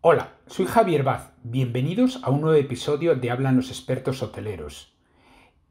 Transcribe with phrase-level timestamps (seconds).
[0.00, 1.32] Hola, soy Javier Baz.
[1.42, 4.94] Bienvenidos a un nuevo episodio de Hablan los expertos hoteleros.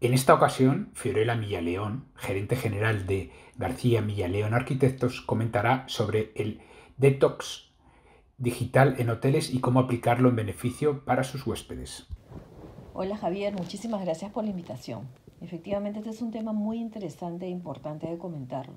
[0.02, 6.60] En esta ocasión, Fiorella Millaleón, gerente general de García Millaleón Arquitectos, comentará sobre el
[6.98, 7.72] detox
[8.38, 12.06] digital en hoteles y cómo aplicarlo en beneficio para sus huéspedes.
[12.94, 15.08] Hola Javier, muchísimas gracias por la invitación.
[15.40, 18.74] Efectivamente, este es un tema muy interesante e importante de comentarlo.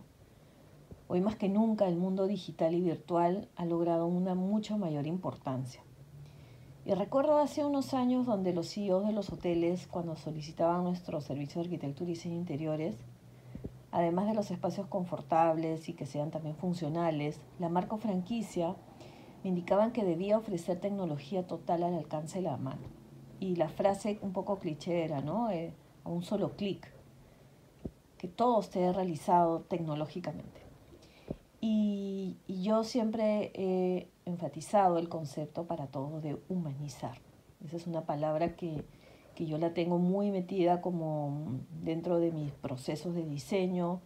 [1.13, 5.83] Hoy más que nunca el mundo digital y virtual ha logrado una mucho mayor importancia.
[6.87, 11.61] Y recuerdo hace unos años donde los CEOs de los hoteles, cuando solicitaban nuestro servicio
[11.61, 12.95] de arquitectura y diseño interiores,
[13.91, 18.77] además de los espacios confortables y que sean también funcionales, la marca franquicia
[19.43, 22.87] me indicaban que debía ofrecer tecnología total al alcance de la mano.
[23.41, 25.51] Y la frase un poco cliché era, ¿no?
[25.51, 25.75] Eh,
[26.05, 26.87] a un solo clic,
[28.17, 30.70] que todo esté realizado tecnológicamente.
[32.61, 37.17] Yo siempre he enfatizado el concepto para todos de humanizar.
[37.65, 38.85] Esa es una palabra que,
[39.35, 44.03] que yo la tengo muy metida como dentro de mis procesos de diseño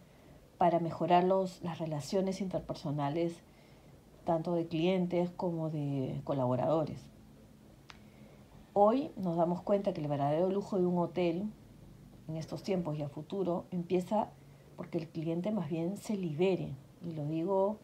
[0.57, 3.41] para mejorar los, las relaciones interpersonales
[4.23, 7.05] tanto de clientes como de colaboradores.
[8.71, 11.51] Hoy nos damos cuenta que el verdadero lujo de un hotel
[12.29, 14.29] en estos tiempos y a futuro empieza
[14.77, 17.79] porque el cliente más bien se libere y lo digo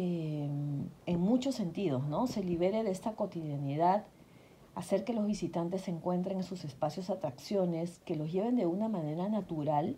[0.00, 0.48] eh,
[1.06, 2.28] en muchos sentidos, ¿no?
[2.28, 4.06] Se libere de esta cotidianidad,
[4.76, 8.88] hacer que los visitantes se encuentren en sus espacios atracciones, que los lleven de una
[8.88, 9.96] manera natural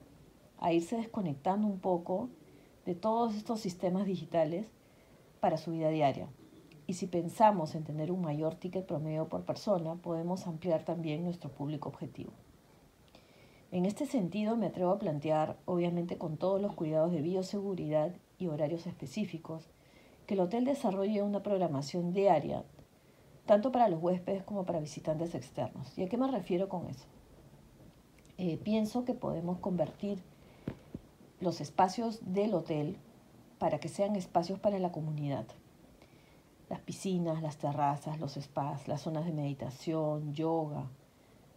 [0.58, 2.30] a irse desconectando un poco
[2.86, 4.72] de todos estos sistemas digitales
[5.38, 6.30] para su vida diaria.
[6.86, 11.50] Y si pensamos en tener un mayor ticket promedio por persona, podemos ampliar también nuestro
[11.50, 12.32] público objetivo.
[13.70, 18.46] En este sentido, me atrevo a plantear, obviamente con todos los cuidados de bioseguridad y
[18.46, 19.68] horarios específicos,
[20.30, 22.62] que el hotel desarrolle una programación diaria,
[23.46, 25.98] tanto para los huéspedes como para visitantes externos.
[25.98, 27.04] ¿Y a qué me refiero con eso?
[28.38, 30.22] Eh, pienso que podemos convertir
[31.40, 32.96] los espacios del hotel
[33.58, 35.46] para que sean espacios para la comunidad.
[36.68, 40.88] Las piscinas, las terrazas, los spas, las zonas de meditación, yoga,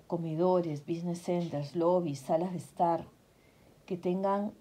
[0.07, 3.05] comedores, business centers, lobbies, salas de estar,
[3.85, 4.51] que tengan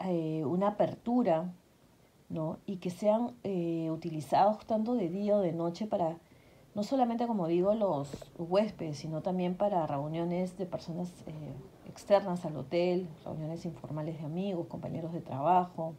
[0.00, 1.54] eh, una apertura
[2.28, 2.58] ¿no?
[2.66, 6.18] y que sean eh, utilizados tanto de día o de noche para,
[6.74, 11.54] no solamente como digo, los huéspedes, sino también para reuniones de personas eh,
[11.88, 15.94] externas al hotel, reuniones informales de amigos, compañeros de trabajo,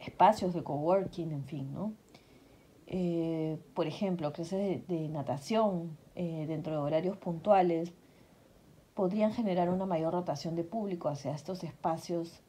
[0.00, 1.92] espacios de coworking, en fin, ¿no?
[3.74, 7.94] por ejemplo, clases de natación, eh, dentro de horarios puntuales,
[8.94, 12.42] podrían generar una mayor rotación de público hacia estos espacios,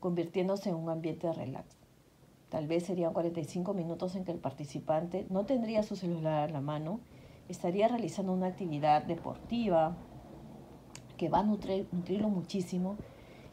[0.00, 1.76] convirtiéndose en un ambiente de relax.
[2.48, 6.60] Tal vez serían 45 minutos en que el participante no tendría su celular a la
[6.60, 7.00] mano,
[7.48, 9.96] estaría realizando una actividad deportiva
[11.16, 12.96] que va a nutrirlo muchísimo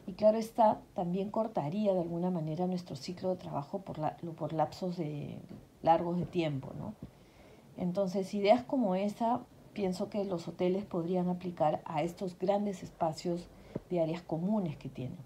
[0.06, 3.98] y claro está, también cortaría de alguna manera nuestro ciclo de trabajo por,
[4.36, 5.38] por lapsos de,
[5.82, 6.94] largos de tiempo, ¿no?
[7.76, 9.40] Entonces, ideas como esa
[9.72, 13.46] pienso que los hoteles podrían aplicar a estos grandes espacios
[13.90, 15.18] de áreas comunes que tienen.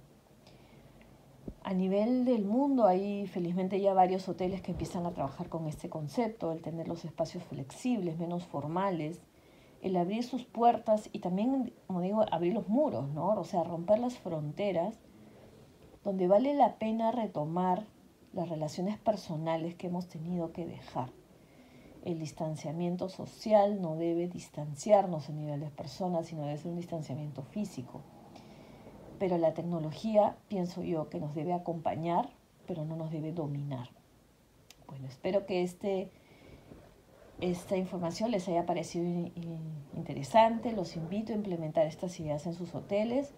[1.70, 5.88] A nivel del mundo hay felizmente ya varios hoteles que empiezan a trabajar con este
[5.88, 9.22] concepto, el tener los espacios flexibles, menos formales,
[9.80, 13.28] el abrir sus puertas y también, como digo, abrir los muros, ¿no?
[13.38, 14.98] O sea, romper las fronteras,
[16.02, 17.86] donde vale la pena retomar
[18.32, 21.12] las relaciones personales que hemos tenido que dejar.
[22.04, 27.44] El distanciamiento social no debe distanciarnos a nivel de personas, sino debe ser un distanciamiento
[27.44, 28.02] físico.
[29.20, 32.30] Pero la tecnología, pienso yo, que nos debe acompañar,
[32.66, 33.90] pero no nos debe dominar.
[34.88, 36.10] Bueno, espero que este,
[37.42, 39.04] esta información les haya parecido
[39.94, 40.72] interesante.
[40.72, 43.34] Los invito a implementar estas ideas en sus hoteles.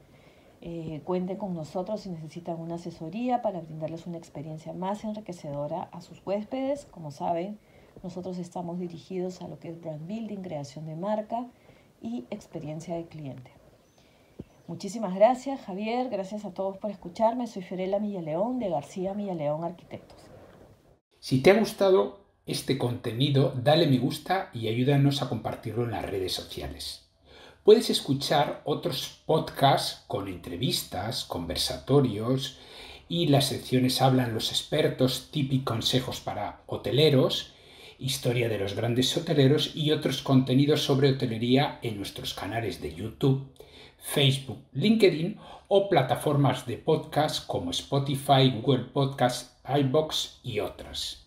[0.60, 6.00] Eh, cuenten con nosotros si necesitan una asesoría para brindarles una experiencia más enriquecedora a
[6.00, 6.84] sus huéspedes.
[6.84, 7.59] Como saben,
[8.04, 11.49] nosotros estamos dirigidos a lo que es brand building, creación de marca
[12.00, 13.62] y experiencia de cliente.
[14.67, 16.09] Muchísimas gracias, Javier.
[16.09, 17.47] Gracias a todos por escucharme.
[17.47, 20.19] Soy Fiorella Millaleón de García Millaleón Arquitectos.
[21.19, 26.05] Si te ha gustado este contenido, dale me gusta y ayúdanos a compartirlo en las
[26.05, 27.09] redes sociales.
[27.64, 32.59] Puedes escuchar otros podcasts con entrevistas, conversatorios
[33.09, 37.53] y las secciones Hablan los expertos, típicos consejos para hoteleros
[38.04, 43.52] historia de los grandes hoteleros y otros contenidos sobre hotelería en nuestros canales de YouTube,
[43.99, 45.38] Facebook, LinkedIn
[45.69, 51.22] o plataformas de podcast como Spotify, Google Podcast, iBox y otras.